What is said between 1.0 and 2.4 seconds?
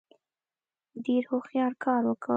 ډېر هوښیار کار وکړ.